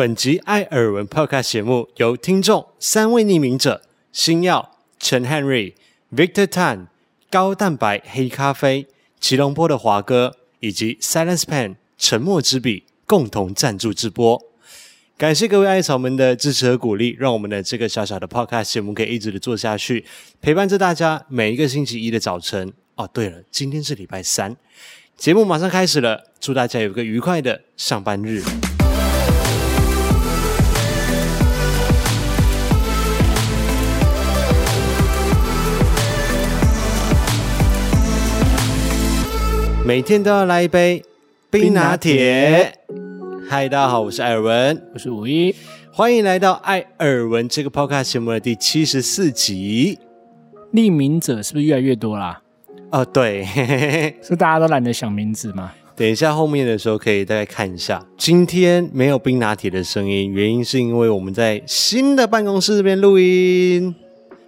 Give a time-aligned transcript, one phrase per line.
[0.00, 5.74] 本集艾尔文 Podcast 节目由听众三位匿名者星耀、陈汉瑞、
[6.10, 6.86] Victor Tan、
[7.30, 8.86] 高蛋白黑咖啡、
[9.18, 14.42] 吉隆坡的华哥以及 Silence Pen 沉默之笔共同赞助直播。
[15.18, 20.06] 感谢各位艾草们的支持和鼓励，让我们的这个小小的 Podcast 节目可以一直的做下去，
[20.40, 22.72] 陪伴着大家每一个星期一的早晨。
[22.94, 24.56] 哦，对了，今天是礼拜三，
[25.18, 28.42] 节目马上开始了，祝大家有个愉快的上班日。
[39.90, 41.02] 每天都要来一杯
[41.50, 42.72] 冰拿铁。
[43.48, 45.52] 嗨，大家好，我是艾尔文，我是五一，
[45.92, 49.98] 欢迎来到艾尔文这个 Podcast 节目的第七十四集。
[50.72, 52.40] 匿名者是不是越来越多啦？
[52.92, 53.44] 哦，对，
[54.22, 55.72] 是大家都懒得想名字吗？
[55.96, 58.00] 等一下后面的时候可以大概看一下。
[58.16, 63.92] 今天没有冰拿铁的声音，原因是因为我们在新的办公室这边录音。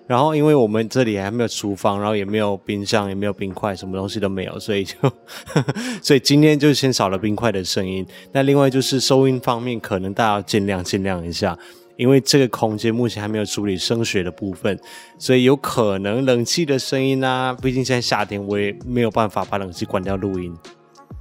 [0.06, 5.12] 然后，因为我们这里还没有厨房，然后也没有冰箱，也没有冰块，什么东西都没有，所以就，呵
[5.46, 5.64] 呵，
[6.02, 8.06] 所以今天就先少了冰块的声音。
[8.32, 11.56] 那另外就是收音方面，可能大家要尽量尽量一下，
[11.96, 14.78] 因为这个空间目前还没有处理声学的部分，
[15.18, 20.52] 所以有可能冷气的声音啊，毕竟现在夏天，我也没有办法把冷气关掉录音。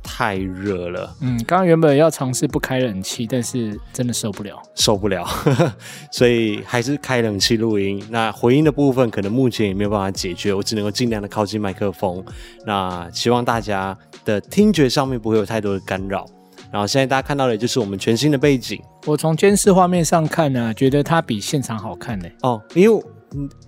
[0.03, 5.73] 太热了，嗯，刚刚原本要尝试不开冷气，但是真的受不了，受不了，呵呵，
[6.11, 8.03] 所以还是开冷气录音。
[8.09, 12.23] 那回音的部分可能目前也没有办法解决，我只能够尽量的靠近麦克风。
[12.65, 16.25] 那希望大家的听觉上面不会有太多的干扰。
[16.71, 18.81] 然后现在大家看到的就是我们全新的背景。
[19.05, 22.27] 我从监视画面上看呢、啊，觉得它比现场好看呢。
[22.41, 23.03] 哦，因为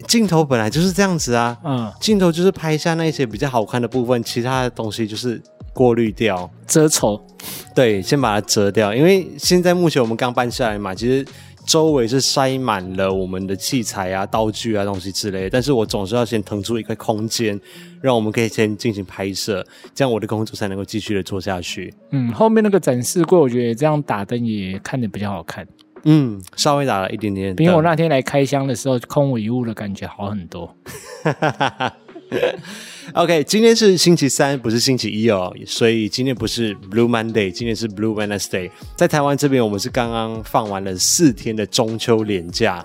[0.07, 5.41] 镜头本来就是这样子啊，嗯，镜头就是拍下那些比较好看的部分，其他的东西就是。
[5.73, 7.21] 过滤掉，遮丑，
[7.73, 8.93] 对，先把它遮掉。
[8.93, 11.25] 因为现在目前我们刚搬下来嘛，其实
[11.65, 15.49] 周围是塞满了我们的器材啊、道具啊、东西之类的。
[15.49, 17.59] 但是我总是要先腾出一块空间，
[18.01, 19.65] 让我们可以先进行拍摄，
[19.95, 21.93] 这样我的工作才能够继续的做下去。
[22.11, 25.65] 嗯，后面那个展示柜，我觉得这样打灯也看着比较好看。
[26.05, 30.75] 嗯，稍微打了一点点，比我那天来开箱的时候空无一物的感觉好很多。
[33.13, 38.71] OK，今天是星期三，不是星期一哦，所以今天不是 Blue Monday，今天是 Blue Wednesday。
[38.95, 42.83] 在台湾这边，我们是刚刚放完了四天的中秋连假，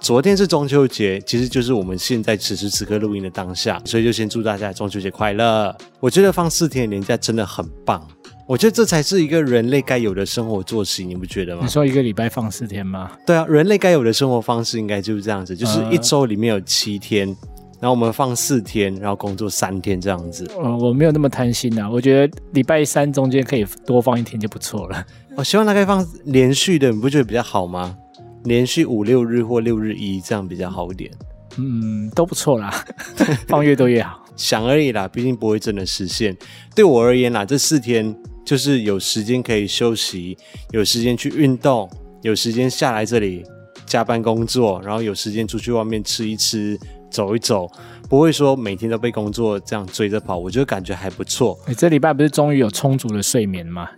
[0.00, 5.76] 昨天是中秋节，其实就是我们现在此时此刻录音的当下，所以就先祝大家中秋节快乐。
[6.00, 8.04] 我觉得放四天的连假真的很棒，
[8.48, 11.60] 我觉得这才是一个人类该有的生活作息，你不觉得吗？
[11.62, 13.12] 你说一个礼拜放四天吗？
[13.26, 17.36] 对啊，人类该有的生活方式应该就是这样子，就是一周里面有七天。
[17.80, 20.48] 然后我们放四天，然后工作三天这样子。
[20.62, 25.06] 嗯，我没有那么贪心呐、啊，我觉得礼拜三中间可以多放一天就不错了。
[25.34, 27.96] 我希望它可以放连续的，你不觉得比较好吗？
[28.44, 31.10] 连续五六日或六日一这样比较好一点。
[31.56, 32.84] 嗯，都不错啦，
[33.48, 34.22] 放越多越好。
[34.36, 36.36] 想而已啦，毕竟不会真的实现。
[36.74, 38.14] 对我而言啦，这四天
[38.44, 40.36] 就是有时间可以休息，
[40.70, 41.90] 有时间去运动，
[42.22, 43.44] 有时间下来这里
[43.84, 46.78] 加班工作，然后有时间出去外面吃一吃。
[47.10, 47.70] 走一走，
[48.08, 51.58] 不会说每天都被工作这样追着跑，我觉得感觉还不错。
[51.66, 53.88] 你这礼拜不是终于有充足的睡眠吗？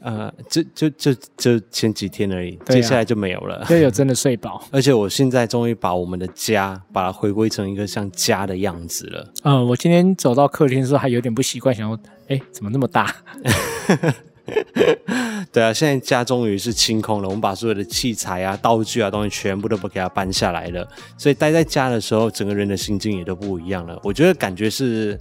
[0.00, 3.64] 呃，就就就就前几天而已，啊、接下来就没有了。
[3.68, 9.32] 就有真的睡饱， 而且我现在终于把我们的家把它回归成一个像家的样子了。
[9.42, 11.98] 嗯、呃，我今天走到客厅的时候还有点不习惯，想说，
[12.28, 13.12] 哎，怎么那么大？
[15.52, 17.28] 对啊，现在家终于是清空了。
[17.28, 20.86] 我们把所有的器材啊、道具啊东西全部都不给它搬下来了，
[21.16, 23.98] 所以待在家的时候，整个人的心境也都不一样了。
[24.02, 25.18] 我觉得感觉是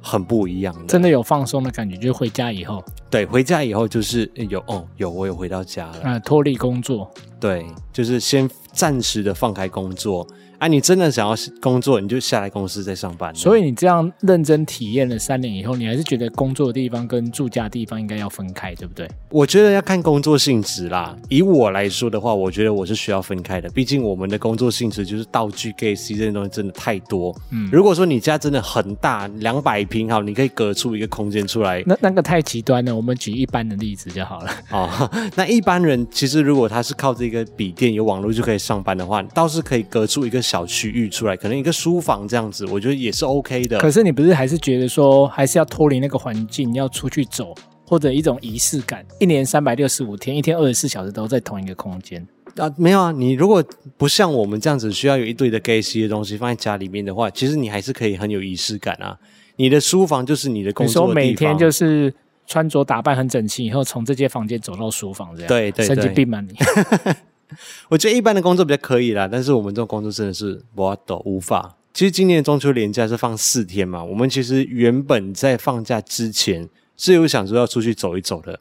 [0.00, 1.96] 很不一样的，真的有放松的感觉。
[1.96, 7.10] 就是回家以后，对，回家以后就是有哦，有我有回到家了，啊，脱离工作，
[7.40, 10.26] 对，就是先暂时的放开工作。
[10.62, 13.34] 啊，你真的想要工作，你就下来公司再上班。
[13.34, 19.10] 所以你这样认真体验了三年以后，你还是觉得工作的地方跟住家的地方应该要分开，对不对？
[19.32, 21.16] 我觉得要看工作性质啦。
[21.30, 23.68] 以我来说的话，我觉得我是需要分开的。
[23.70, 27.34] 毕竟我们的工作性质就是道具、GAC 这些东西真的太多。
[27.50, 31.82] 嗯，如果说你家真的很大，两百平好，你可以隔出一个空间出来。
[31.86, 34.50] 那那个太极端了，我们举一般的例子就好了。
[34.70, 43.78] 哦，那一般人其实如果他是靠这个笔电有网络就可以上班的话，倒是可以隔出一个小区域出来，可能一个书房这样子，我觉得也是 OK 的。
[43.78, 47.54] 可是你不是还是觉得说，还是要脱离那个环境，要出去走，
[47.86, 49.04] 或者一种仪式感？
[49.20, 52.26] 一年三百六十五天，一天二十四小时都在同一个空间
[52.56, 52.72] 啊？
[52.76, 53.62] 没有啊，你如果
[53.96, 59.18] 不像我们这样子，需要有一堆的 GAC 的东西放在家里面的话，其实你还是可以很有仪式感啊。
[59.56, 62.12] 你的书房就是你的工作的你说每天就是
[62.46, 65.48] 穿着打扮很整齐，以后从这间房间走到书房这样。
[65.48, 66.54] 对对对，神经病吗你？
[67.90, 71.76] 我觉得一般的工作比较可以啦，但是我们这种工作真的是我都无法。
[71.92, 76.66] 其实今年的中秋连假是放四天嘛，我们其实原本在放假之前
[77.02, 78.60] 自由想着要出去走一走的。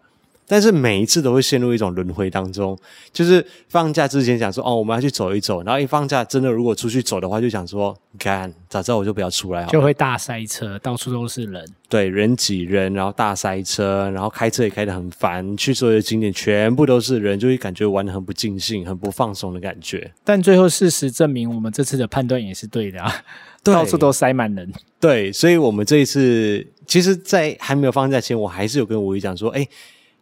[0.51, 2.77] 但是每一次都会陷入一种轮回当中，
[3.13, 20.11] 就是放假之前想说哦，我们要去走一走，然后一放假真的如果出去走的话，就想说，干，早知道我就不要出来就会大塞车，到处都是人，对，人挤人，然后大塞车，然后开车也开得很烦，去所有的景点全部都是人，就会感觉玩得很不尽兴，很不放松的感觉。
[20.25, 23.09] 但最后事实证明，我们这次的判断也是对的啊，
[23.63, 24.69] 到处都塞满人。
[24.99, 29.65] 对，所以我们这一次，其实，在还没有放假前，我还是有跟吴仪讲说，哎。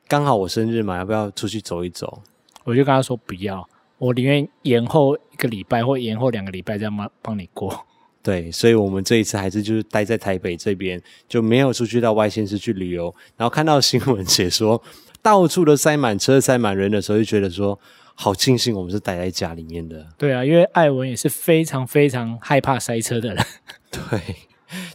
[0.10, 2.22] 刚好我生日嘛，要不要出去走一走？
[2.64, 3.70] 我就跟他说不要，
[4.00, 7.86] 我宁愿延后一个礼拜或延后两个礼拜，这样帮帮你过。
[8.24, 13.14] 对，所以我们这一次还是就是待在台北这边，就没有出去到外县市去旅游。
[13.38, 14.82] 然后看到新闻写说
[15.22, 17.80] 到处都塞满车、塞满人的时候，就觉得说
[18.16, 20.08] 好庆幸我们是待在家里面的。
[20.18, 23.46] 对啊，因为艾文也是非常非常害怕塞车的人。
[23.92, 24.20] 对。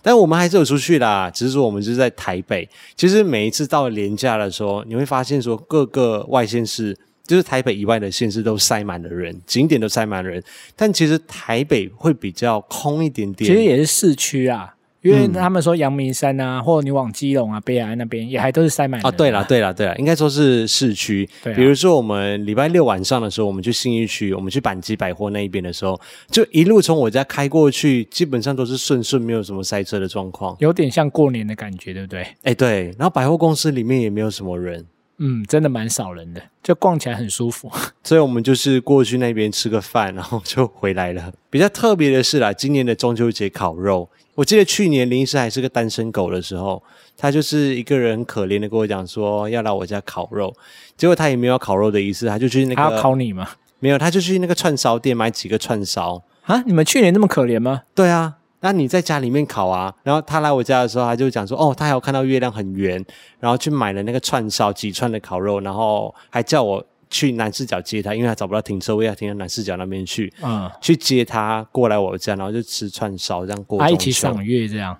[0.04, 2.68] 但我们还是有出去啦，只是说我们就是在台北。
[2.94, 6.94] 其实每一次到了连假的时候，你会发现说各个外县市，
[7.26, 10.44] 就是台北以外的县市都塞满了人，景点都塞满了人。
[10.76, 13.50] 但其实台北会比较空一点点。
[13.50, 14.74] 其实也是市区啊。
[15.04, 19.08] 因为他们说阳明山啊，或者你往基隆啊、北海岸那边也还都是塞满的。
[19.08, 19.12] 啊。
[19.12, 21.28] 对了，对了，对了，应该说是市区。
[21.42, 21.56] 对啊。
[21.56, 30.56] 比如说我们礼拜六晚上的时候，我们去信义区，我们去板机百货那一边的时候，就一路从我家开过去，基本上都是顺顺，没有什么塞车的状况。
[30.60, 32.26] 有点像过年的感觉，对不对？
[32.42, 32.84] 哎，对。
[32.98, 34.84] 然后百货公司里面也没有什么人。
[35.19, 37.70] 嗯，真的蛮少人的，就逛起来很舒服。
[38.02, 41.32] 所以我们就是过去那边吃个饭，然后就回来了。
[41.50, 44.08] 比较特别的是啦，今年的中秋节烤肉。
[44.34, 46.82] 我记得去年林医师还是个单身狗的时候，
[47.16, 50.52] 他就是一个人很可怜的跟我讲说要来我家烤肉，
[50.96, 53.49] 结果他也没有烤肉的意思，他就去那个他要烤你吗？
[53.78, 56.62] 没有，他就去那个串烧店买几个串烧啊！
[56.66, 57.82] 你们去年那么可怜吗？
[57.94, 63.05] 对啊，那你在家里面烤啊，然后他来我家的时候，他就讲说哦，他还有看到月亮很圆，
[63.38, 66.84] 然后去买了那个串烧几串的烤肉，然后还叫我。
[67.11, 70.32] 去南势角接他，因为他找不到停车位，要停到南势角那边去。
[70.43, 73.88] 嗯，去接他过来我家，然后就吃串烧，这样过。
[73.88, 74.96] 一起赏月，这样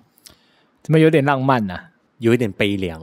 [0.81, 1.89] 怎么有点浪漫呢、啊？
[2.19, 3.01] 有一点悲凉。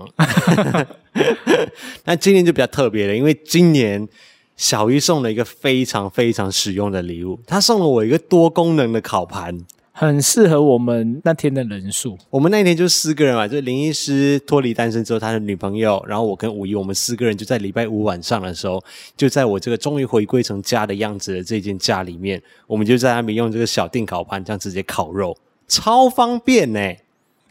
[2.06, 4.08] 那今年就比较特别了，因为今年
[4.56, 9.60] 小鱼送了一个非常非常实用的礼物，他送了我一个多功能的烤盘。
[9.92, 12.16] 很适合我们那天的人数。
[12.30, 18.82] 我们那天就四个人嘛，就林医师脱离单身之后，他的女朋友，然后我跟五一，我们四个人就在礼拜五晚上的时候，
[19.16, 25.36] 就在我这个终于回归成家的样子的这间家里面，我们就在那边用这个小电烤盘这样直接烤肉，
[25.68, 26.80] 超方便呢。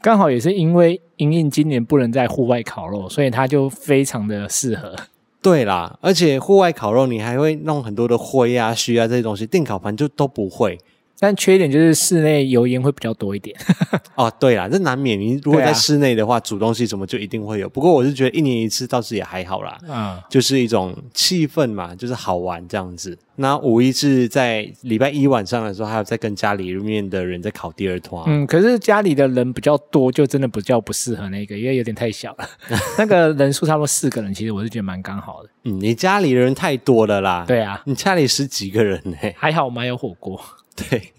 [0.01, 4.95] 刚好也是因为莹莹今年不能在户外烤肉，所以它就非常的适合。
[5.43, 10.79] 对啦，而且户外烤肉你还会弄很多的灰啊、须啊这些东西，电烤盘就都不会。
[11.21, 13.55] 但缺点就是室内油烟会比较多一点。
[14.15, 15.19] 哦，对啦，这难免。
[15.19, 17.69] 你如果在室内的话，煮东西什么就一定会有。
[17.69, 19.77] 不过我是觉得一年一次倒是也还好啦。
[19.87, 23.15] 嗯，就是一种气氛嘛，就是好玩这样子。
[23.35, 28.23] 那五一是在礼拜一晚上的时候，还有在跟家里面的人在烤第二团。
[28.25, 32.49] 嗯，可是家里的人比较多，就真的比较不适合那个，因为有点太小了。
[32.97, 35.49] 那个人数差不多四个人，其实我是觉得蛮刚好的。
[35.65, 37.45] 嗯，你家里的人太多了啦。
[37.47, 39.15] 对啊，你家里十几个人呢？
[39.37, 40.41] 还好我们还有火锅。
[40.89, 41.13] 对，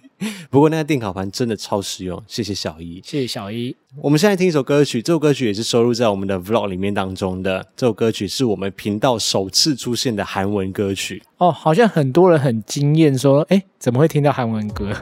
[0.51, 3.75] 不过那个电烤盘真的超实用，谢谢小一，谢谢小一。
[4.01, 7.67] 我们现在听一首歌曲，这首歌曲也是收录在我们的 Vlog 里面当中的。
[7.77, 14.93] 这首歌曲是我们频道首次出现的韩文歌曲哦，好像很多人很惊艳，说，哎，怎么会听到韩文歌？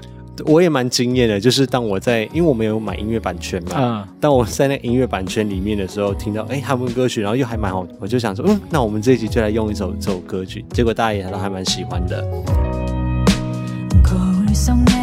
[0.47, 12.90] 我也蛮惊艳的，就是当我在，因为我们有买音乐版权嘛，嗯，当我在那音乐版权里面的时候，听到哎韩文歌曲，然后又还蛮好，我就想说，嗯，那我们这一集就来用一首这首歌曲，结果大家也都还蛮喜欢的。
[14.53, 15.00] 欢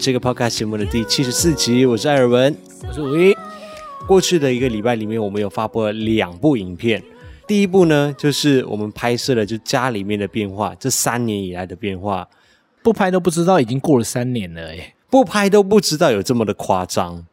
[0.00, 2.56] 这个 podcast 节目的第七十四集，我是艾尔文，
[2.88, 3.36] 我是五一。
[4.06, 7.02] 过去的一个礼拜里面，我们有发布了两部影片。
[7.46, 12.26] 第一部呢，就是我们拍摄了就家里面的变化，这三年以来的变化，
[12.82, 17.26] 不拍都不知道已经过了三年了诶，不拍都不知道有这么的夸张，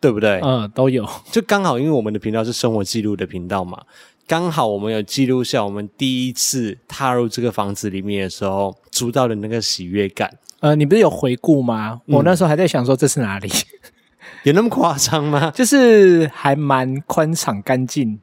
[0.00, 0.40] 对不对？
[0.42, 1.08] 嗯，都有。
[1.30, 3.80] 就刚好因为我们的频道是生活记录的频道嘛，
[4.26, 10.28] 刚好我们有记录下我们第一次踏入这个房子里面的时候，租到的那个喜悦感。
[10.60, 12.00] 呃，你不是有回顾吗？
[12.06, 13.50] 嗯、我那时候还在想说这是哪里，
[14.44, 15.50] 有那么夸张吗？
[15.56, 18.18] 就是还蛮宽敞、干净、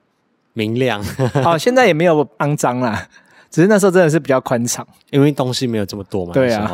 [0.54, 1.04] 明亮。
[1.44, 3.08] 好，现在也没有肮脏啦，
[3.50, 6.34] 只是那时候真的是比较宽敞，因为东西没有这么多嘛。
[6.34, 6.72] 对啊。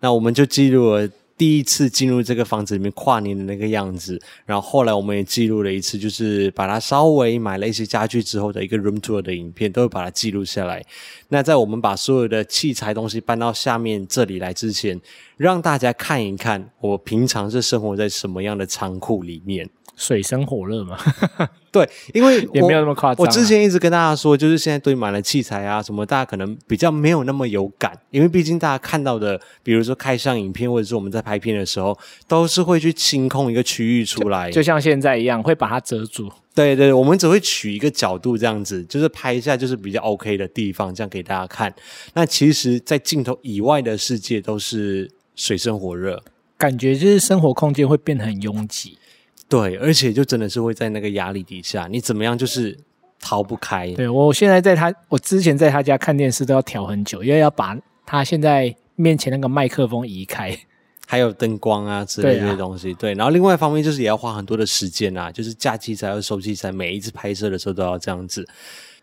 [0.00, 1.08] 那我们就记录了。
[1.38, 10.84] 第一次进入这个房子里面跨年的那个样子，然后后来我们也记录了一次，就是把它稍微买了一些家具之后的一个 room tour 的影片，都会把它记录下来。
[11.28, 15.00] 那在我们把所有的器材东西搬到下面这里来之前，
[15.36, 19.68] 让大家看一看我平常是生活在什么样的仓库里面。
[19.96, 20.98] 水深火热嘛，
[21.72, 23.26] 对，因为 也没有那么夸张啊。
[23.26, 31.98] 我之前一直跟大家说，就是现在堆满了器材啊，什么大家可能比较没有那么有感，因为毕竟大家看到的，比如说开箱影片或者是我们在拍片的时候，
[32.28, 36.30] 都是会去清空一个区域出来，就， 就像现在一样，会把它遮住。
[36.54, 41.74] 对对，我们只会取一个角度这样子，就是拍一下就是比较 OK 的地方，这样给大家看。
[42.14, 46.22] 那其实，在镜头以外的世界都是水深火热，
[46.56, 48.98] 感觉就是生活空间会变得很拥挤。
[49.48, 52.76] 对，而且就真的是会在那个压力底下，你怎么样就是
[53.20, 53.92] 逃不开。
[53.92, 60.58] 对，我现在在他，我之前在他家看电视都要调很久，因为要把他现在面前那个麦克风移开，
[61.06, 62.92] 还有灯光啊之类这些东西。
[62.94, 68.44] 对，啊、对，然后另外一方面就是也要花很多的时间啊，就是架器材要收器材，每一次拍摄的时候都要这样子。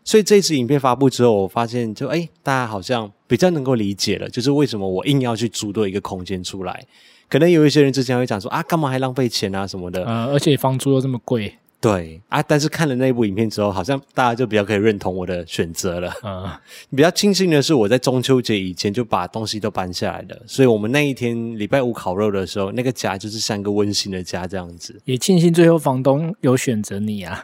[0.03, 6.85] 所以这次影片发布之后，我发现就哎，大家好像比较能够理解了，就是为什么我硬要去租多一个空间出来。
[7.29, 12.43] 可能有一些人之前会讲说啊，干嘛还浪费钱啊什么的，呃，而且房租又这么贵，对啊。
[12.43, 16.13] 但是看了那部影片之后，好像大家就比较可以认同我的选择了。
[16.23, 16.47] 嗯，
[16.95, 25.01] 比较庆幸的是，我在中秋节以前就把东西都搬下来了，所以我们那一天礼拜五烤肉的时候，那个家就是像一个温馨的家这样子。
[25.05, 27.43] 也庆幸最后房东有选择你啊，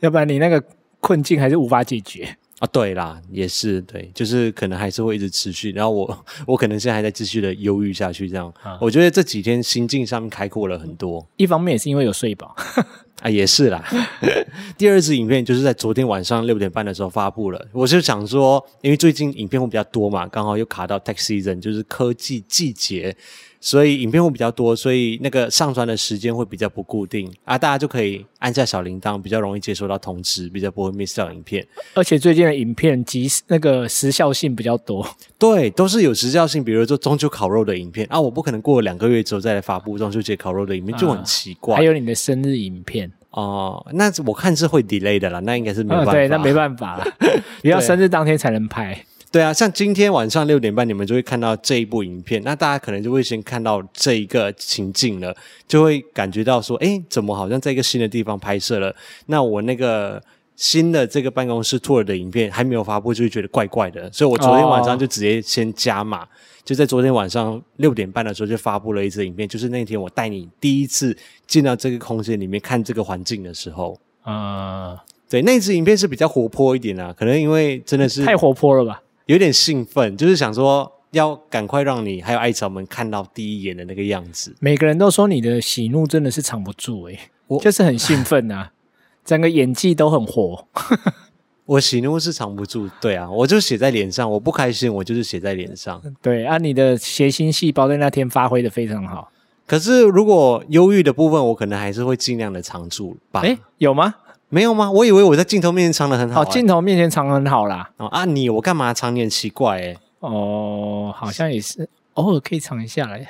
[0.00, 0.62] 要不然你那个
[1.00, 2.36] 困境还是无法解决。
[2.60, 5.72] 啊，对啦，也是对，就是可能还是会一直持续。
[5.72, 8.52] 然后我，我可能现在还在继续的忧郁下去，这样。
[8.62, 11.26] 啊、我觉得这几天心境上面开阔了很多。
[11.36, 12.54] 一方面也是因为有睡饱
[13.22, 13.84] 啊，也是啦。
[14.78, 17.66] 第二支影片就是在昨天晚上六点半的时候发布了。
[17.72, 23.16] 我就想说，因为最近影片会比较多嘛，刚好又卡到 Tech Season，就是科技季节。
[23.64, 31.66] 所以影片会比较多，所以那个上传的时间会比较不固定啊，大家就可以按下小铃铛，比较容易接收到通知，比较不会 miss 掉影片。
[31.94, 36.62] 而且最近的影片及那个时效性比较多，对，都是有时效性。
[36.62, 41.76] 比如说中秋烤肉的影片啊，我不可能过了两个月之后再来发布中秋节烤肉的影片，就很奇怪。
[41.76, 46.10] 啊、还有你的生日影片哦、呃，那我看是会 delay 的啦，那应该是没办法。
[46.10, 47.06] 啊、对，那没办法了，
[47.64, 49.02] 你要生日当天才能拍。
[49.34, 52.40] 对啊，像今天晚上六点半，你们就会看到这一部影片。
[52.44, 55.34] 那大家可能就会先看到这一个情境了，
[55.66, 58.94] 就会感觉到说，诶，怎么好像在一个新的地方拍摄了？
[59.26, 60.22] 那我那个
[60.54, 64.08] 新的这个办公室 tour 的影片还没有发布，就会觉得怪怪的。
[64.12, 66.28] 所以我昨天晚上就直接先加码，哦、
[66.64, 71.16] 就在昨天晚上六点半的时候就发布了一支影片，就是那天我带你第一次
[71.48, 73.98] 进到这个空间里面看这个环境的时候。
[74.22, 74.98] 啊、嗯，
[75.28, 79.00] 对，那支影片是比较活泼一点啊，可能因为真的是太活泼了吧。
[79.26, 84.54] 有点兴奋，就是想说要赶快让你还有艾草们看到第一眼的那个样子。
[84.60, 88.72] 每个人都说你的喜怒真的是藏不住诶、欸、我就是很兴奋啊，
[89.24, 90.66] 整个演技都很活。
[91.66, 94.30] 我喜怒是藏不住，对啊，我就写在脸上。
[94.30, 96.02] 我不开心，我就是写在脸上。
[96.20, 99.30] 对啊，你的谐星细胞在那天发挥的非常好。
[99.66, 103.40] 可是如果忧郁的部分，我可能还是会尽量的藏住吧。
[103.40, 104.14] 诶有吗？
[104.54, 104.88] 没有吗？
[104.88, 107.90] 我以为我在镜头面前藏的很好，镜头面前藏得很好啦。
[107.96, 113.28] 哦啊，你我干嘛藏你很奇怪哎、欸、哦，好像也是，偶尔可以藏一下来。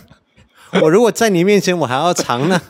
[0.82, 2.60] 我如果在你面前，我还要藏呢，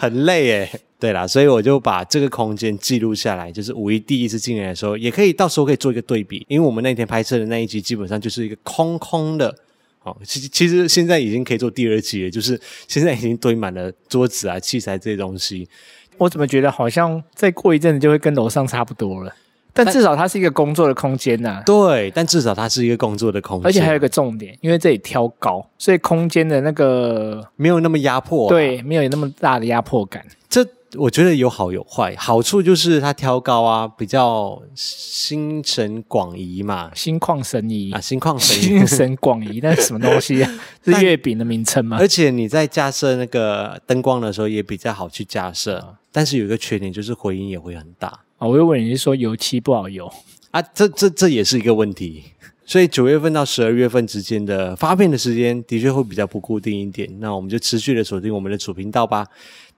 [0.00, 9.54] 很累哎、欸、 对啦，所以我就把这个空间记录下来，就是五一第一次进来的时候，也可以到时候可以做一个对比，因为我们那天拍摄的那一集基本上就是一个空空的。
[10.04, 15.68] 哦，其其实现在已经可以做第二集了，就是现在已经堆满了桌子啊、器材这些东西。
[16.18, 19.32] 我怎么觉得好像再过一阵子就会跟楼上差不多了？
[19.72, 21.62] 但至少它是一个工作的空间呐、啊。
[21.66, 28.48] 对，但至少它是一个工作的空间，而且还有一个重点，因为这里挑高，所以空间的那个没有那么压迫、啊。
[28.48, 30.24] 对，没有那么大的压迫感。
[30.48, 32.14] 这我觉得有好有坏。
[32.16, 40.60] 好处就是它挑高啊，比较心神广移嘛，心旷神怡啊，心旷神怡，心神广怡， 那是什么东西啊？
[40.84, 41.96] 是月饼的名称吗？
[42.00, 48.46] 而且你在架设那个灯光的时候也比较好去架设，但是有一个缺点就是回音也会很大啊。
[48.46, 50.10] 我又问你是说油漆不好油
[50.52, 50.62] 啊？
[50.62, 52.24] 这这这也是一个问题。
[52.66, 59.24] 所以九月份到十二月份之间的发片的时间的确会比较不固定一点，那我们就持续的锁定我们的主频道吧。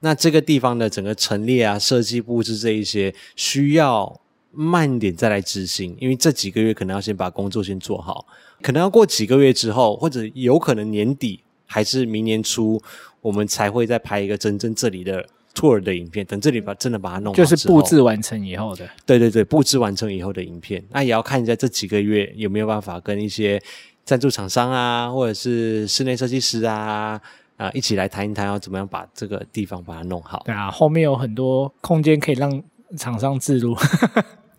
[0.01, 4.21] 那这个地方的整个陈列啊、设计布置这一些，需要
[4.53, 8.27] 慢点再来执行，因为这几个月可能要先把工作先做好，
[8.63, 12.81] 可能要过几个月之后，或者有可能年底还是明年初，
[13.21, 15.27] 我们才会再拍一个真正这里的。
[15.59, 18.89] Tour 的影片，等这里把真的把它弄好，就是布置完成以后的。
[19.05, 23.61] 对对对，布置完成以后的影片，那也要看一下这几个月有没有办法跟一些
[24.05, 27.21] 赞助厂商啊，或者是室内设计师啊
[27.57, 30.43] 啊一起来谈一谈，要怎么样把这个地方把它弄好。
[30.47, 32.63] 对啊，后面有很多空间可以让
[32.97, 33.77] 厂商自入。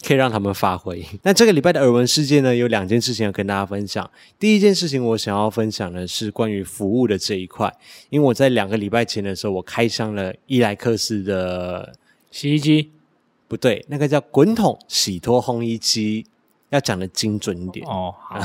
[0.05, 1.05] 可以让他们发挥。
[1.23, 4.09] 那这个礼拜的耳闻事件呢，有两件事情要跟大家分享。
[4.39, 7.73] 第一件事情，我想要分享的是关于服务的这一块，
[8.09, 11.93] 因为我在两个礼拜前的时候，我开箱了伊莱克斯的
[12.31, 12.91] 洗衣机，
[13.47, 16.25] 不对，那个叫滚筒洗脱烘衣机，
[16.69, 18.15] 要讲的精准一点哦。
[18.17, 18.39] 好，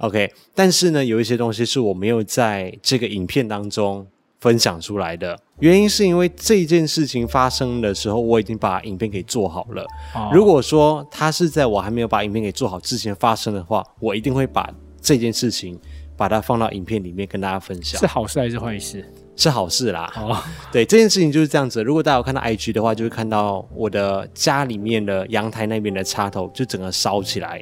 [0.06, 0.32] OK。
[0.54, 4.06] 但是呢，有一些东西是我没有在这个影片当中。
[4.40, 9.86] 分享出来的原因是因为这件事情发生的时候，我已经把影片给做好了。
[10.14, 14.68] 哦、如果说它是在我还没有把影片给做好之前发生的话，我一定会把
[15.00, 15.78] 这件事情
[16.16, 18.00] 把它放到影片里面跟大家分享。
[18.00, 19.04] 是好事还是坏事？
[19.36, 20.12] 是好事啦。
[20.16, 20.36] 哦，
[20.72, 21.82] 对，这件事情就是这样子。
[21.82, 27.60] 如果大家有看到 IG 的话，就会看到我的家里面的阳台那边的插头就整个烧起来。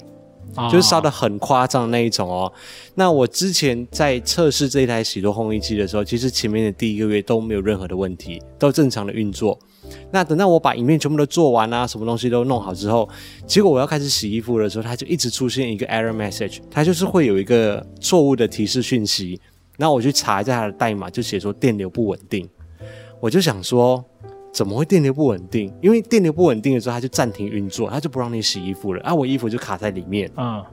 [0.70, 2.52] 就是烧得很夸张那一种哦。
[2.94, 9.58] 那我之前在测试这一台洗脱烘衣机的时候，其实前面的第一个月都没有任何的问题，都正常的运作。
[10.10, 13.08] 那等到我把影片全部都做完啊，什么东西都弄好之后，
[13.46, 19.40] 结果我要开始洗衣服的时候，它就一直出现一个 error message，它就是会有一个错误的提示讯息。
[19.76, 22.48] 那我去查一下它的代码，就写说电流不稳定。
[23.20, 24.04] 我就想说。
[24.58, 25.72] 怎么会电流不稳定？
[25.80, 29.00] 因为电流不稳定的时候，它就暂停运作，它就不让你洗衣服了。
[29.04, 30.28] 啊，我衣服就卡在里面。
[30.34, 30.64] 啊、嗯，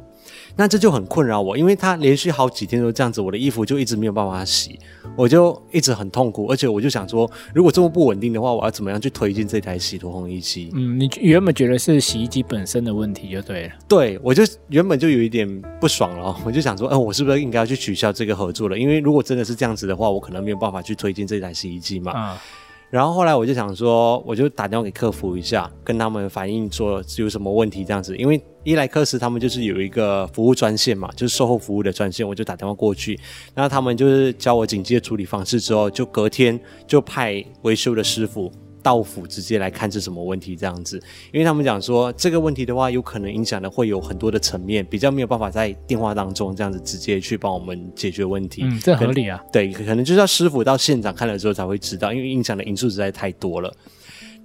[0.55, 4.79] 那这就很困扰我，因为它连续好几天都这样子，我的衣服就一直没有办法洗，
[5.15, 6.47] 我就一直很痛苦。
[6.47, 10.71] 而且我就想说，如果这么不稳定的话，我要怎么样去推进这台洗脱烘衣机？
[10.73, 13.73] 嗯，你原本觉得是洗衣机本身的问题就对了。
[13.87, 15.47] 对，我就原本就有一点
[15.79, 18.79] 不爽了，我就想说，嗯、呃，我是不是应该要去取消这个合作了？
[18.79, 22.11] 因为如果真的是这样子的话，我可能没有办法去推进这台洗衣机嘛。
[22.11, 22.64] 啊、嗯。
[22.89, 28.15] 然后后来我就想说，我就打电话给客服一下，跟他们反映说有什么问题这样子。
[28.15, 33.19] 因为伊莱克斯他们就是有一个服务专线嘛，就是售后服务的专线，我就打电话过去，
[33.53, 38.51] 那他们就是教我紧急的处理方式之后，就隔天就派维修的师傅。
[38.85, 41.01] 到府直接来看是什么问题这样子，
[41.33, 48.61] 因为他们讲说这个问题的话，有可能影响的会有很多的层面，比较没有办法在电话当中这样子直接去帮我们解决问题。
[48.63, 49.43] 嗯，这合理啊。
[49.51, 53.73] 对，可能就是要师傅到现场看了之后才会知道，因为影响的因素实在太多了。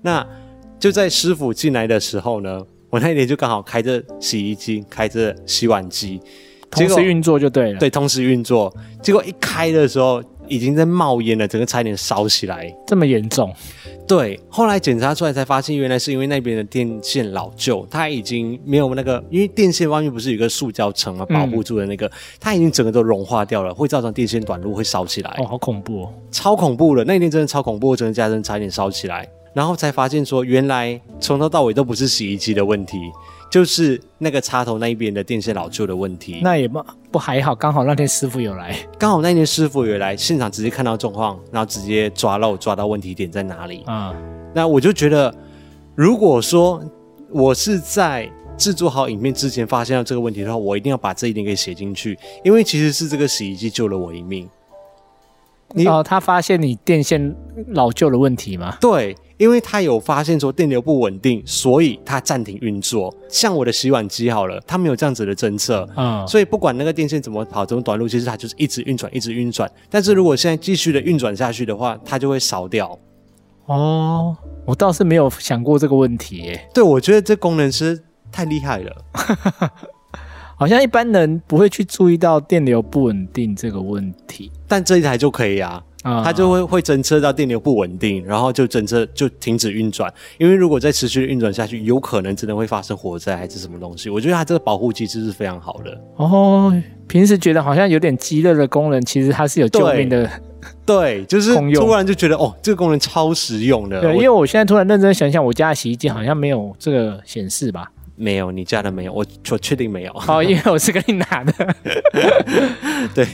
[0.00, 0.26] 那
[0.79, 6.18] 就在师傅进来的时候呢，我那一天就刚好开着洗衣机，开着洗碗机，
[6.70, 7.79] 同时运作就对了。
[7.79, 10.24] 对，同时运作，结果一开的时候。
[10.50, 13.55] 已经在冒烟了，整个差点烧起来，这么严重？
[14.11, 25.31] 对，后来检查出来才发现，原来是因为那边的电线老旧，它已经没有那个，因为电线外面不是有个塑胶层嘛，保护住的那个，嗯、它已经整个都融化掉了，会造成电线短路，会烧起来。
[25.38, 32.99] 哦，好恐怖哦，超恐怖的，那一天真的超恐怖，整个家人差点烧起来，然后才发现说，原来从头到尾都不是洗衣机的问题。
[33.50, 44.14] 就是那个插头那一边的电线老旧的问题，那也不不还好，刚好那天师傅有来，刚好那天师傅有来现场，直接看到状况，然后直接抓漏，抓到问题点在哪里啊？
[44.14, 45.34] 嗯、那我就觉得，
[45.96, 46.80] 如果说
[47.28, 54.48] 我是在制作好影片之前发现到这个问题的话，我一定要把这一点给写进去，因为其实是这个洗衣机救了我一命。
[55.72, 57.34] 你哦，他发现你电线
[57.68, 58.76] 老旧的问题吗？
[58.80, 59.16] 对。
[59.40, 63.12] 因为他有发现说电流不稳定，所以他暂停运作。
[63.26, 69.70] 像我的洗碗机好了，它没有这样子的侦测，嗯，所以不管那个电线怎么跑，怎么短路，其实它就是一直运转，一直运转。
[69.88, 72.98] 但是如果现在继续的运转下去的话，它就会烧掉。
[73.64, 76.68] 哦，我倒是没有想过这个问题耶。
[76.74, 77.98] 对，我觉得这功能是
[78.31, 79.05] 太厉害了，
[80.55, 85.83] 好像一般人不会去注意到电流不稳定这个问题，但这一台就可以啊。
[86.02, 90.12] 啊，它就会会侦测到电流不稳定，然后就侦测就停止运转。
[90.38, 94.08] 因为如果再持续运转下去，有可能真的会发生火灾还是什么东西。
[94.08, 96.00] 我觉得它这个保护机制是非常好的。
[96.16, 96.72] 哦，
[97.06, 100.28] 平时觉得好像有点鸡肋的功能，其实它是有救命的
[100.86, 104.00] 对，就是突然就觉得哦，这个功能超实用的。
[104.00, 107.90] 对，因为我现在突然认真想想，我家的洗衣机好像没有这个显示吧？
[108.16, 110.12] 没有，你家的没有，我我确定没有。
[110.26, 111.52] 哦，因为我是跟你拿的。
[113.14, 113.26] 对。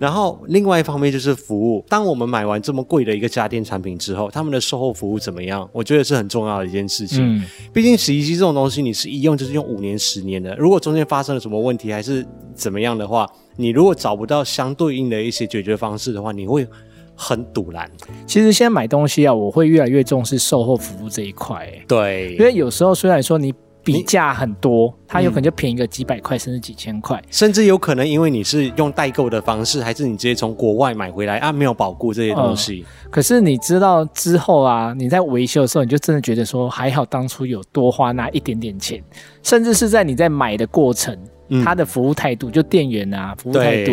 [0.00, 1.84] 然后另外一方面就是服务。
[1.86, 5.68] 当我们买完这么贵的一个家电产品之后，他们的售后服务怎么样？
[5.74, 7.20] 我觉得是很重要的一件事情。
[7.22, 10.56] 嗯，毕竟洗衣机这种东西，你是一用就是用五年、十年的。
[10.56, 16.66] 如果中间发生了什么问题，还是怎么样的话，你如果找不到相对应的一些解决方式的话，你会
[17.14, 17.86] 很堵然。
[18.26, 21.70] 其实现在买东西啊，我会越来越重视售后服务这一块。
[21.86, 23.52] 对，因为有时候虽然说你。
[23.82, 33.10] 比价很多，它有可能就便宜个几百块，嗯、甚至几千块，甚至有可能因为你是用代购的方式，还是你直接从国外买回来啊，没有保固这些东西、呃。
[33.10, 39.02] 可是你知道之后啊，你在维修的时候，你就真的觉得说还好当初有多花那一点点钱，
[39.42, 43.92] 甚至是在你在买的过程，嗯、他的服务态度，就店员啊，服务态度。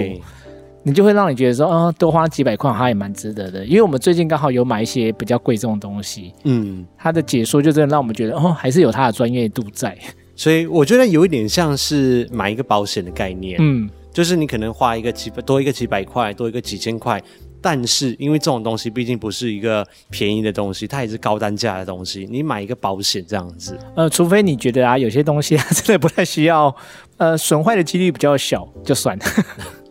[0.87, 3.65] 你就会让你觉得说，啊、哦，多花几百块，它也蛮值得的。
[3.65, 9.97] 因为我们最近刚好有买一些比较贵重的东西，嗯，他的解说就真的让我们觉得，哦，还是有他的专业度在。
[10.33, 17.21] 所以我觉得有一点像是买一个保险的概念，嗯，就是你可能花一个几百，多一个几百块，多一个几千块，
[17.61, 26.73] 但是因为这种东西毕竟不是一个便宜的东西，它也是高单价的东西，你买一个保险这样子，呃，除非你觉得啊，有些东西它 真的不太需要，
[27.17, 29.25] 呃，损坏的几率比较小，就算了。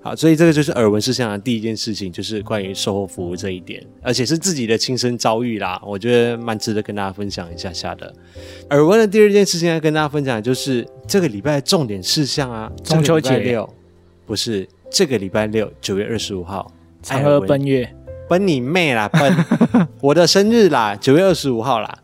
[0.06, 8.14] 好，所以这个就是耳闻事项的第一件事情，就是关于售后服务这一点，而且是自己的亲身遭遇啦，我觉得蛮值得跟大家分享一下下的。
[8.70, 13.68] 耳闻的第二件事情要跟大家分享的就是这个礼拜的重点事项啊，中秋节六，
[14.24, 16.70] 不是这个礼拜六，九月二十五号，
[17.02, 17.92] 嫦娥奔月，
[18.28, 21.98] 奔你妹啦，奔 我的生日啦，九月二十五号啦。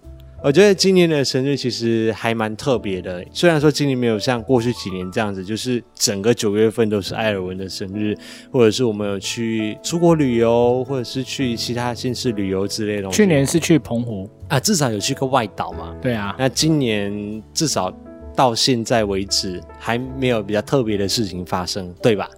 [0.44, 8.12] 我觉得今年的生日其实还蛮特别的，虽然说今年没有像过去几年这样子，就是整个九月份都是艾尔文的生日，
[8.50, 13.08] 或者是我们有去出国旅游，或者是去其他县市旅游之类的。
[13.10, 15.94] 去年是去澎湖啊，至少有去个外岛嘛。
[16.02, 17.96] 对啊，那今年至少
[18.34, 22.28] 到现在为止还没有比较特别的事情发生，对吧？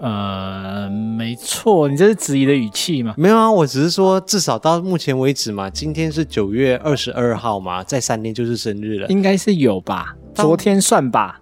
[0.00, 3.14] 呃，没错，你这是质疑的语气吗？
[3.18, 10.16] 没有啊，我只是说，至少到目前为止嘛，今天是九月二十二号嘛，再三天就是生日了，应该是有吧？
[10.34, 11.40] 昨天算吧？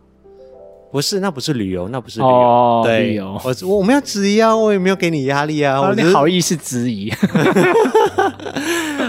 [0.91, 3.41] 不是，那不是旅游，那不是旅游，哦、对，旅游。
[3.45, 7.13] 我我没有质疑啊，我也没有给你压力啊，你好意思质疑？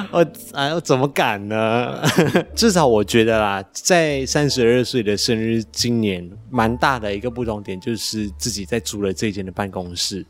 [0.12, 2.02] 我哎，我怎么敢呢？
[2.56, 10.26] 至少我觉得啦，在三十二岁的生日，今年蛮大的一个不同点，就是自己在租了这间的办公室。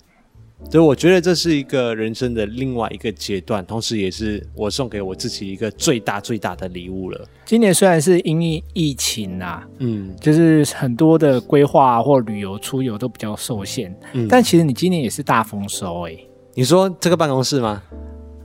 [0.69, 7.25] 所以我觉得这是一个人生的另外一个阶段，同时也是我送给我自己一个最大最大的礼物了。
[7.45, 16.29] 今年虽然是因为疫情啊，嗯，就是很多的规划或旅游出游都比较受限，嗯，但其实你今年也是大丰收哎、欸。
[16.55, 17.81] 你说这个办公室吗？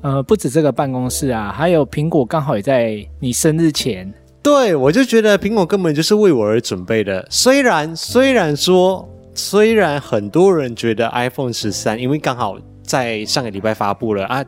[0.04, 4.12] 呃，不止这个办公室啊，还有苹果刚好也在你生日前。
[4.42, 7.26] 对，我就觉得苹果根本就是为我而准备的。
[7.30, 14.44] 虽然虽然说，虽然很多人觉得 iPhone 十三，因为刚好在上个礼拜发布了啊，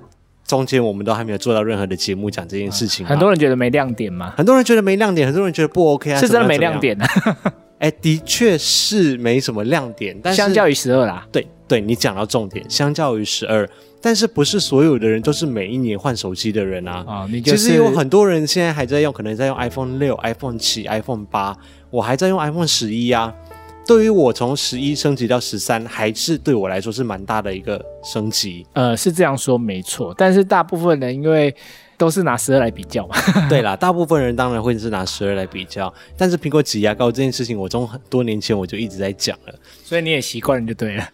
[0.47, 3.09] 中间我们都还没有做到任何的节目讲这件事情、啊。
[3.09, 4.35] 很多人觉得没亮点嘛？
[4.37, 6.21] 很多人觉得没亮点，很多人觉得不 OK 啊？
[6.21, 7.09] 是真的没亮点啊？
[7.81, 13.67] 哎，的确是没什么亮点，但是相较于十二啦，对对，你讲到重点，相较于十二。
[14.01, 17.05] 但是不是所有的人都是每一年换手机的人啊？
[17.07, 21.57] 啊、哦，你就是、其实有很多人现在还在用，可能在用 iPhone 六、iPhone 七、iPhone 八，
[21.91, 23.35] 我还在用 iPhone 十一啊。
[23.87, 28.67] 对于我从十一升级到十三，还是对我来说是蛮大的一个升级。
[28.73, 31.55] 呃，是这样说没错，但是大部分人因为
[31.97, 33.15] 都是拿十二来比较嘛。
[33.49, 39.55] 对啦，大部分人当然会是拿十二来比较，但是苹果挤牙膏这件事情，我从很多年前我就一直在讲了，
[39.85, 41.09] 所以你也习惯了就对了。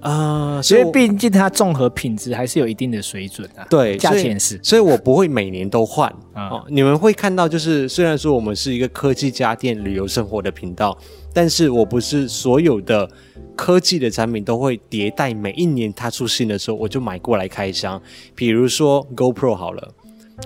[0.00, 3.66] 啊、呃，所以毕竟它综合品质还是有一定的水准的、啊。
[3.70, 6.64] 对，价钱是，所以我不会每年都换、嗯、哦。
[6.68, 10.96] 你们会看到，就是虽然说我们是一个科技家电旅游生活的频道，
[11.34, 13.08] 但是我不是所有的
[13.54, 18.00] 科技的产品都会迭代，每一年它出新的时候我就买过来开箱。
[18.34, 19.94] 比如说 GoPro 好了。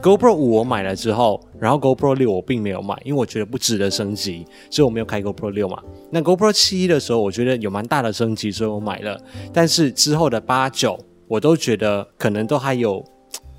[0.03, 5.83] GoPro 五我买了之后，然后 GoPro 六我并没有买，因为我觉得不值得升级，所以我没有开 GoPro 六嘛。
[6.11, 9.19] 那 GoPro 七的时候，我觉得有蛮大的升级，所以我买了。
[9.53, 13.03] 但是之后的八九，我都觉得可能都还有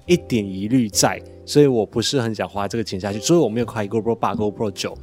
[0.06, 4.96] 一点疑虑在，所以我不是很想花这个钱下去，所以我没有开 GoPro 八、GoPro 九。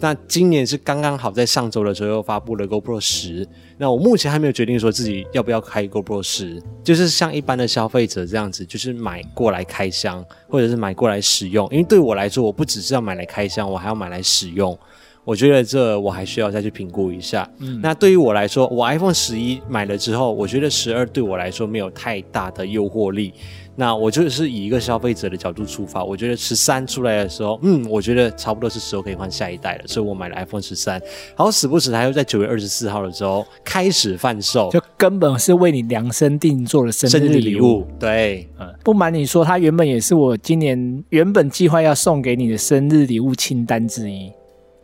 [0.00, 3.46] 那今年是刚刚好在上周的时候又发布了 GoPro 十，
[3.78, 11.66] 那我目前还没有决定说自己要不要开 GoPro 十，就是像一般的消费者这样子，就是买过来开箱，或者是买过来使用。
[11.70, 14.78] 因为对我来说，我不只是要买来开箱，我还要买来使用。
[15.24, 17.48] 我觉得这我还需要再去评估一下。
[17.58, 23.32] 嗯，那对于我来说，我 iPhone 十一买了之后，我觉得十二对我来说没有太大的诱惑力。
[23.76, 31.00] 那我就是以一个消费者的角度出发，我觉得十三出来的时候，嗯，我觉得差不多是时候可以换下一代了，所以我买了 iPhone 十三。
[31.34, 37.78] 好死不死，它又在九月二十四号的时候开始贩售，就根本是为你量身定做的生日礼物。
[37.78, 44.30] 物对，嗯，不瞒你说，它原本也是我今年原本计划要送给你的生日礼物清单之一，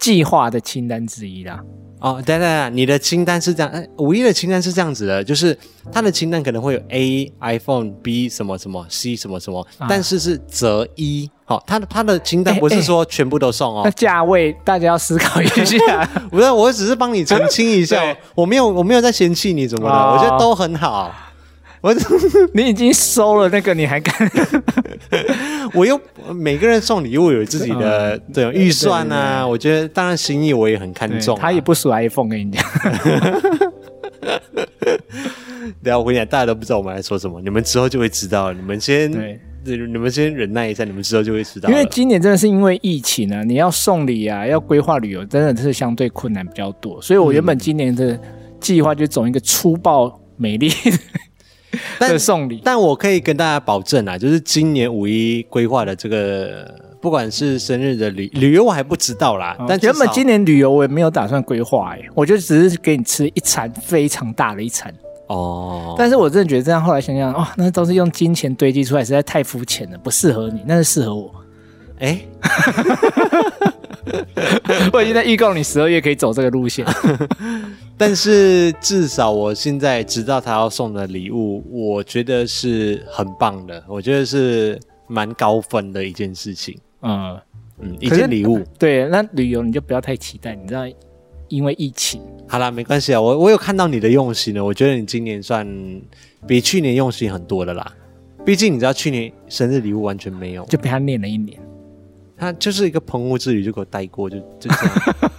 [0.01, 1.61] 计划的清单之一啦。
[2.01, 5.55] 哦，对对对，你的清单是这样，哎，五一的清单是这样子的，就是
[5.93, 13.83] 它的清单可能会有 A iPhone B 什么什么 C 什么什么，啊、但是是择一，好、哦，它的它的清单不是说全部都送哦。
[13.85, 21.15] 那价位大家要思考一下， 不是，我只是帮你澄清一下， 我没有我没有在嫌弃你怎么的，哦、我觉得都很好。
[21.81, 21.95] 我
[22.53, 24.15] 你已经收了那个，你还敢？
[25.73, 25.99] 我又
[26.35, 29.47] 每个人送礼物有自己的这种预算呐、啊。
[29.47, 31.41] 我觉得当然心意我也很看重、啊。
[31.41, 32.63] 他也不属 iPhone，跟你讲。
[35.83, 38.53] 等下我跟你讲，大家都不知道我们在说什么，你们之后就会知道。
[38.53, 39.11] 你们先
[39.65, 41.71] 对，你们先忍耐一下，你们之后就会知道。
[41.71, 47.01] 因为今年真的是因为疫情啊，你要送礼啊，要规划旅游，真的是相对困难比较多。
[47.01, 48.19] 所以我原本今年的
[48.61, 50.71] 计划就走一个粗暴美丽。
[51.99, 59.57] 但送礼，但我可以跟大家保证啊，就是今年五一规划的这个，不管是生日的旅旅游，我还不知道啦。
[59.59, 64.93] 哦、但原本今年旅游我也没有打算规划，哎，我就只是给你吃一餐非常大的一餐
[65.29, 65.95] 哦。
[65.97, 71.33] 但是我真的觉得这样，后来想想，哇、哦，那都是用金钱堆积出来，实在太肤浅了，不适合你，那是适合我。
[72.01, 72.19] 哎，
[74.93, 76.87] 我已经在预告你十二月可以走这个路线，
[77.97, 86.79] 但是至少我现在知道他要送的礼物，我觉得是很棒的，我觉得是蛮高分的一件事情。
[87.03, 87.39] 嗯
[87.81, 88.63] 嗯，一件礼物。
[88.79, 90.83] 对，那旅游你就不要太期待，你知道，
[91.49, 92.21] 因为疫情。
[92.49, 95.67] 好啦，没关系啊，我我有看到你的用心了，我觉得你今年算
[96.47, 97.93] 比去年用心很多的啦。
[98.45, 101.59] 毕竟你知道，去年生日礼物完全没有，就被他念了一年。
[102.41, 105.31] 他就是一个澎湖之旅，就给我带过，就就这样。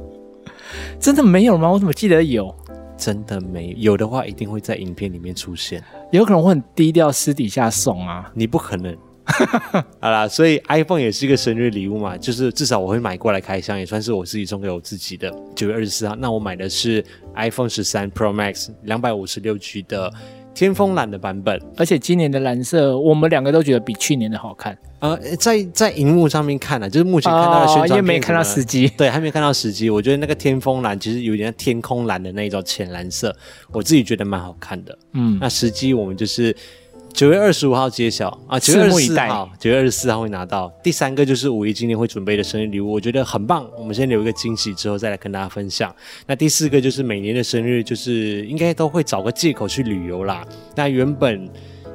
[1.00, 1.70] 真的没有吗？
[1.70, 2.54] 我怎么记得有？
[2.98, 5.82] 真的没有，有的话一定会在影片里面出现。
[6.12, 8.30] 有可能会很低调，私底下送啊。
[8.34, 8.94] 你不可能。
[10.00, 15.34] 好啦，所以 iPhone 也是一个生日礼物嘛，就是至少我会买过来开箱，也算是我自己送给我自己的。
[15.54, 17.02] 九月二十四号，那我买的是
[17.34, 20.12] iPhone 十三 Pro Max 两百五十六 G 的。
[20.54, 24.76] 天风蓝的版本，而且今年的蓝色，我们两个都觉得比去年的好看。
[25.00, 29.90] 呃，在在荧幕上面看呢、啊，就是目前看到的宣传哦，因为没看到时机，对，还没看到时机。
[29.90, 33.34] 我觉得那个天风蓝其实有点像天空蓝的那种浅蓝色，
[33.72, 34.96] 我自己觉得蛮好看的。
[35.12, 36.54] 嗯，那时机我们就是。
[37.14, 38.58] 九月二十五号揭晓啊！
[38.58, 40.68] 九月二十四号，九月二十四号会拿到。
[40.82, 43.64] 第三个就是五一今年会准备的生日礼物，我觉得很棒。
[43.78, 45.94] 我们先留一个惊喜，之后再来跟大家分享。
[46.26, 50.44] 那第四个就是每年的生日，就是应该都会找个借口去旅游啦。
[50.74, 51.48] 那原本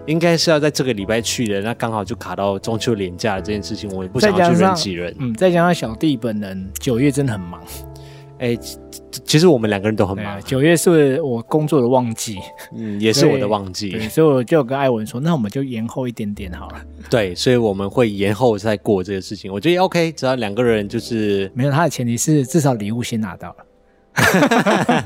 [0.05, 5.13] 应该是要在这个礼拜去的，那刚好就卡到中秋连假的这件事情，我也不想要去人挤人。
[5.19, 7.61] 嗯，再加上小弟本人九月真的很忙。
[8.39, 8.57] 哎，
[9.25, 10.41] 其实我们两个人都很忙。
[10.43, 12.39] 九月是我工作的旺季，
[12.75, 16.81] 嗯，也是我的旺季，所以我就跟艾文说，那我们就延后一点点好了。
[17.09, 23.65] 对，所以我们会延后再过这个事情，我觉得 OK，只要两个人就是没有他的前提是至少礼物先拿到了。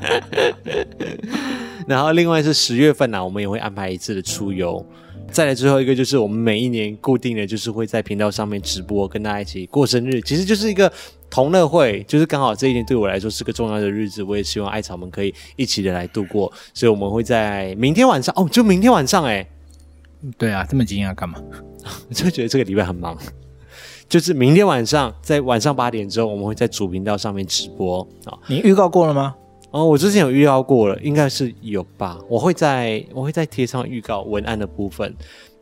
[1.87, 4.85] 然后另外是十月份呢、啊，我们也会安排一次的出游。
[5.29, 10.91] 再来最后一个就是我们每一年固定的就是会在频道上面直播，跟大家一起过生日，其实就是一个
[11.33, 19.43] 同乐会，就是刚好这一天对我来说是个重要的日子，我也希望艾草们可以一起的来度过，所以我们会在明天晚上哦，就明天晚上哎，
[20.37, 21.41] 对啊，这么惊讶干嘛？
[22.13, 23.17] 就觉得这个礼拜很忙，
[24.07, 29.33] 就是明天晚上在晚上八点之后，我们会在主频道上面直播啊，你预告过了吗？
[29.71, 32.19] 哦，我之前有预告过了，应该是有吧。
[32.29, 35.11] 我会在我会在贴上预告文案的部分。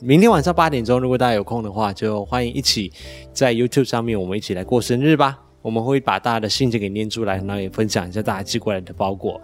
[0.01, 2.91] 明天晚上八点钟，如果大家有空的话，就欢迎一起
[3.31, 5.39] 在 YouTube 上面，我们一起来过生日吧。
[5.61, 9.39] 我们会把大家的信件给念出来，然后也分享一下大家寄过来的包裹。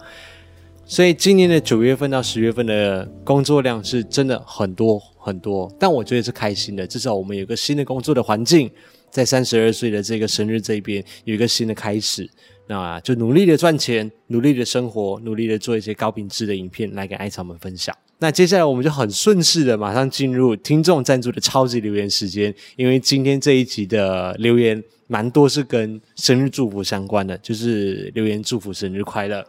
[0.84, 8.70] 所以今年的九月份到十月份的工作量是真的很多很多，但我觉得是开心的，至少我们有个新的工作的环境，
[9.10, 12.28] 在三十二岁的这个生日这边有一个新的开始。
[12.66, 17.94] 那就努力的赚钱，努力的生活，努力的做一些高品质的影片来给艾草们分享。
[18.18, 29.44] 那接下来我们就很顺势的马上进入听众赞助的超级留言时间，因为今天这一集的留言蛮多是跟生日祝福相关的，就是留言祝福生日快乐。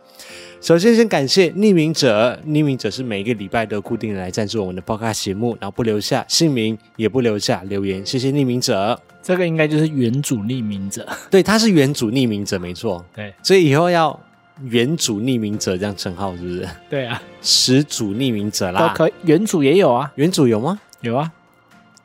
[0.60, 9.00] 首先，先感谢匿名者，匿名者是每一个礼拜都固定来赞助我们的 Podcast 节目，然后不留下姓名，也不留下留言，谢谢匿名者。
[9.22, 13.06] 这个应该就是原主匿名者， 对，他是原主匿名者，没错。
[13.14, 14.18] 对，所以以后要
[14.64, 16.68] 原主匿名者这样称号，是不是？
[16.90, 20.80] 对啊，始祖匿名者啦，都可以，原主也有啊，原主有吗？
[21.02, 21.32] 有啊，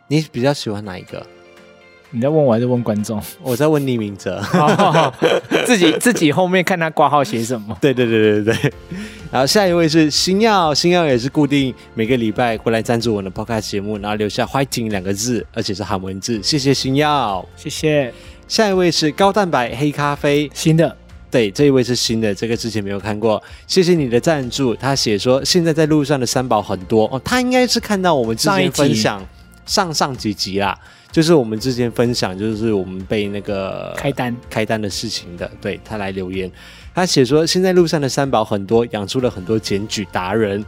[0.09, 1.25] 你比较喜欢哪一个？
[2.15, 3.21] 你在问我还是问观众？
[3.43, 4.41] 我在问匿名者，
[5.67, 7.77] 自己自己后面看他挂号写什么。
[7.81, 8.73] 对对对对对。
[9.33, 16.41] 然后下一位是星耀，星耀也是固定每个礼拜过来赞助我的 Podcast 节目，然后留下 “fighting” 两个字，而且是韩文字。
[16.41, 18.15] 谢谢星耀，谢谢。
[18.47, 20.97] 下一位是高蛋白黑咖啡，新的。
[21.33, 23.43] 对，这一位是新的，这个之前没有看过。
[23.67, 24.73] 谢谢你的赞助。
[24.73, 29.21] 他写说现在在路上的三宝很多哦，他应该是看到我们之前分享
[29.67, 30.79] 上上几集啦。
[31.15, 36.51] 就是我们之前分享，就是我们被那个开单开单的事情的，对，他来留言，
[36.93, 40.65] 他写说现在路上的三宝很多，养出了很多检举达人，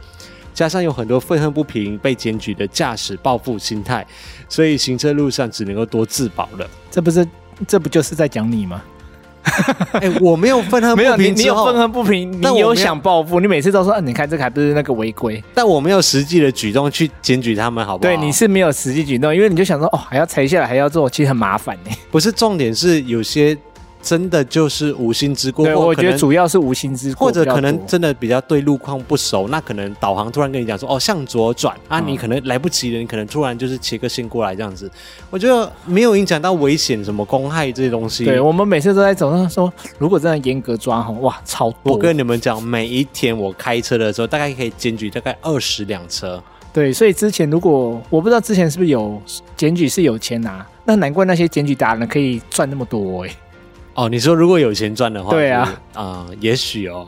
[0.53, 4.07] 加上有很多愤恨不平被检举的驾驶报复心态，
[4.47, 6.65] 所以行车路上只能够多自保了。
[6.89, 7.27] 这不是，
[7.67, 8.81] 这不就是在讲你吗？
[9.93, 18.09] 哎、欸，我没有愤恨不平，没有你，你有愤恨不平，你有想报复，你每次都说，啊，你看这个还不是那个违规，但我没有实际的举动去检举他们，好不好？
[18.09, 21.91] 对，你是没有实际举动，因为你就想说，哦，还要裁下来，还要做，其实很麻烦呢。
[22.11, 23.57] 不是，重点是有些。
[24.07, 34.89] 真的就是无心之过，对，我觉得主要是无心之过，或者可能真的比较对路况不熟，那可能导航突然跟你讲说，哦，向左转啊，你可能来不及了，你可能突然就是切个线过来这样子，
[35.29, 38.23] 我觉得没有影响到危险，什么公害这些东西。
[38.23, 41.91] 对，我们每次都在走上说，如果真的严格抓，哇，超多！
[41.91, 46.41] 我跟你们讲，每一天我开车的时候，大概可以检举大概二十辆车。
[46.71, 49.21] 对，所以之前如果我不知道之前是不是有
[49.57, 53.35] 检举是有钱拿，那难怪那些检举达人可以赚那么多哎、欸。
[53.97, 57.07] 哦，你说如果有钱赚的话，对啊，啊、呃，也许哦。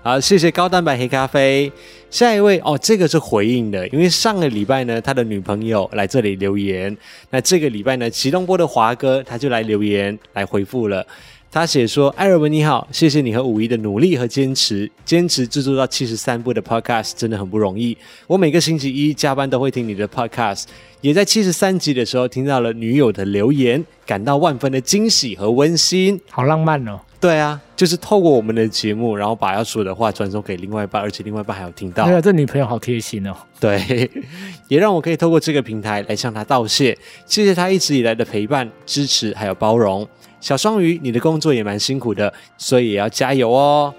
[0.00, 1.72] 好，谢谢高蛋白黑咖啡。
[2.08, 6.96] 下一位哦，这个是回应的，因为上个礼拜呢，他的女朋友来这里留言，
[7.30, 11.04] 那这个礼拜呢，吉隆坡的华哥他就来留言来回复了。
[11.54, 17.96] 他写说：“艾尔文你好，谢谢你和五一的努力和坚持，坚持制作到七十三部的 Podcast 真的很不容易。
[18.26, 20.64] 我每个星期一加班都会听你的 Podcast，
[21.00, 26.98] 也在七十三集的时候听到了女友的留言，感到万分的惊喜和温馨，好浪漫哦。
[27.20, 32.04] 对啊，就是透过我们的节目，然后把要说的话传送给另外一半，而且另外一半还有听到。
[32.04, 33.36] 对啊，这女朋友好贴心哦。
[33.60, 34.10] 对，
[34.66, 40.04] 也让我可以透过这个平台来向她道谢，谢谢她一直以来的陪伴、支持还有包容。”
[40.44, 43.94] 小双鱼，你的工作也蛮辛苦的，所以也要加油哦。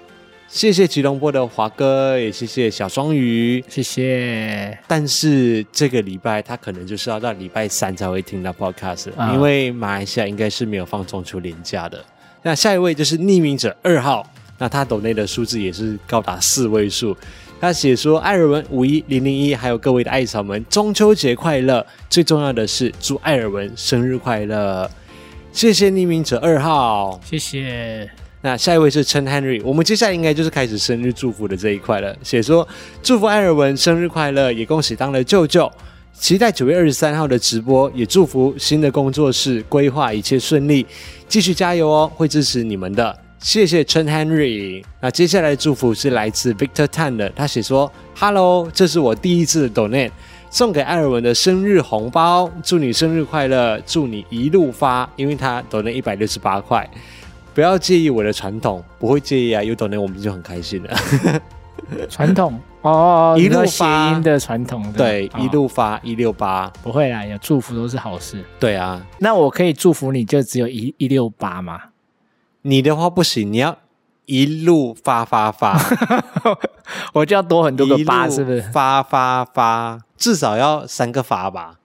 [0.46, 4.78] 谢谢吉隆坡的华哥，也谢谢小双鱼，谢谢。
[4.86, 12.00] 但是这个礼拜他可能就是要到礼拜三才会听到 podcast，嗯，因为马来西亚应该是没有放中秋连假的。
[12.42, 14.24] 那下一位就是匿名者二号，
[14.56, 17.16] 那他抖内的数字也是高达四位数。
[17.60, 21.84] 他写说：“艾尔文五一零零一，还有各位的艾草们，中秋节快乐！
[22.08, 24.88] 最重要的是祝艾尔文生日快乐。”
[25.56, 28.06] 谢谢匿名者二号，谢谢。
[28.42, 32.14] 那下一位是陈 Henry，我们接下来应该就是开始生日祝福的这一块了。
[32.22, 32.68] 写说
[33.02, 35.72] 祝福艾尔文生日快乐，也恭喜当了舅舅，
[36.12, 40.86] 期待九月二十三号的直播，也祝福新的工作室规划一切顺利，
[41.26, 43.18] 继续加油哦，会支持你们的。
[43.38, 44.84] 谢谢陈 Henry。
[45.00, 50.10] 那接下来的祝福是来自 Victor Tan 的，他写说：“Hello，这是我第一次的 Donate。”
[50.56, 56.90] 送给艾尔文的生日红包，祝你生日快乐，祝你一路发，因为他抖了一百六十八块，
[57.52, 60.96] 不要介意我的传统，不会介意啊，有抖了我们就很开心了。
[62.08, 68.42] 传统哦， 一路发音的传统，对，一路发一六八，不会啦，有祝福都是好事。
[68.58, 71.78] 对啊，那我可以祝福你就只有一一六八吗？
[72.62, 73.76] 你的话不行，你要。
[74.26, 75.78] 一路发发发，
[77.14, 78.60] 我就要多很多个八，是不是？
[78.72, 81.76] 发发发，至少要三个发吧。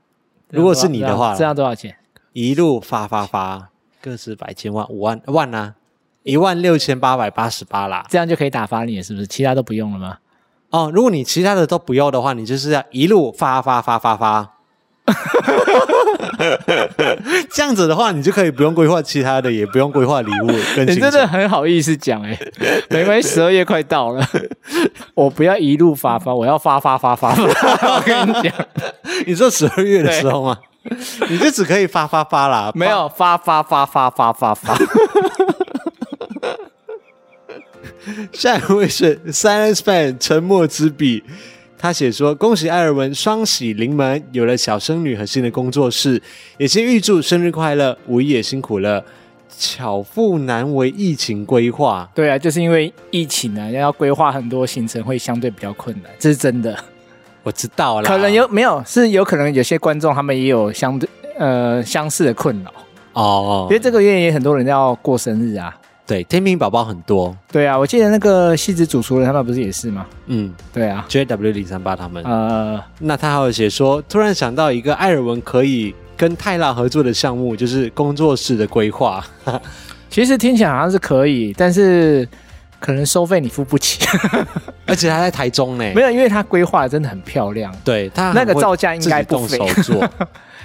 [0.50, 1.96] 如果是你的话，这样多少钱？
[2.34, 3.70] 一路发发发，
[4.02, 5.76] 个十百千万五万万啊，
[6.24, 8.06] 一万六千八百八十八啦。
[8.10, 9.28] 这样就可以打发你了，是不是？
[9.28, 10.18] 其他都不用了吗？
[10.72, 14.54] 哦，如果你其他的都不要的话，你就是要一路发发发发发。
[17.52, 20.88] 这样子的话，你就可以不用规划其他的，也不用规划礼物 跟。
[20.88, 22.38] 你真的很好意思讲哎，
[22.90, 24.26] 没关系，十二月快到了，
[25.14, 27.44] 我不要一路发发，我要发发发发发。
[27.96, 28.54] 我跟你讲，
[29.26, 30.58] 你说十二月的时候吗？
[31.30, 34.76] 你就只可以发发发啦，没有发发发发发发发。
[38.34, 41.24] 下一位是 Silence Fan 沉默之笔。
[41.82, 46.22] 他写说：“恭喜艾尔文双喜临门，有了小生女和新的工作室，
[46.60, 49.04] 也先预祝生日快乐，五一也辛苦了。
[49.58, 56.78] 巧妇难为疫情规划，对啊，就是因为疫情啊，要规划很多行程会相对比较困难，这是真的。
[57.42, 61.10] 我知道了，可能有没有是有可能有些观众他们也有相对
[61.40, 62.72] 呃相似的困扰
[63.14, 65.76] 哦，因为这个月也很多人要过生日啊。”
[66.12, 67.34] 对，天平宝宝很多。
[67.50, 70.06] 对啊，我记得那个戏子主厨人他们不是也是吗？
[70.26, 72.22] 嗯，对啊，JW 零三八他们。
[72.26, 79.26] 呃，那他还有写说，突然想到一个艾尔文可以跟泰拉合作的项目，就是工作室的规划。
[80.12, 82.28] 其实听起来好像是可以，但是
[82.78, 84.06] 可能收费你付不起，
[84.86, 85.94] 而且他在台中呢。
[85.96, 87.74] 没有，因为他规划的真的很漂亮。
[87.86, 89.58] 对他那个造价应该不菲。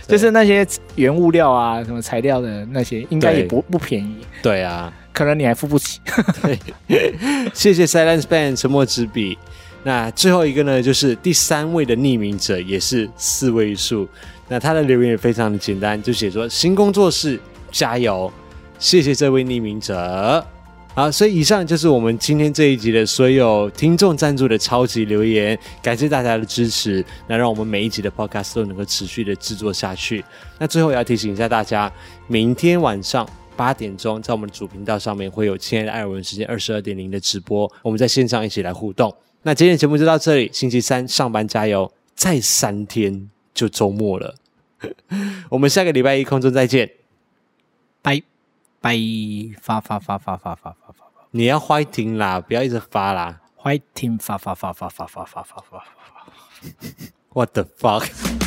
[0.09, 4.18] 就是那些原物料啊，什么材料的那些，应该也不不便宜。
[4.42, 4.92] 对啊。
[5.16, 5.98] 可能你还付不起。
[6.42, 6.58] 对，
[7.54, 9.38] 谢谢 Silence Band 沉默之笔。
[9.82, 14.06] 那最后一个呢，就是第三位的匿名者，也是四位数。
[14.46, 17.40] 那他的留言也非常的简单，就写说新工作室
[17.72, 18.30] 加油，
[18.78, 20.46] 谢谢这位匿名者。
[20.94, 30.22] 好，所以以上就是我们今天这一集的所有听众赞助的超级留言，感谢大家的支持，那让我们每一集的 Podcast 都能够持续的制作下去。
[30.58, 31.90] 那最后也要提醒一下大家，
[32.26, 33.26] 明天晚上。
[33.57, 39.14] 八点钟，在我们的主频道上面会有亲爱的艾尔文时间二十二点零的直播，我们在线上一起来互动。
[39.42, 44.34] 那今天的节目就到这里，星期三上班加油，再三天就周末了，
[45.50, 46.90] 我们下个礼拜一空中再见，
[48.02, 48.22] 拜
[48.80, 48.96] 拜，
[49.61, 55.84] 发发发发发发发发，你要 fighting 啦，不要一直发啦，fighting 发发发发发发发发发发
[57.32, 58.45] ，What the fuck？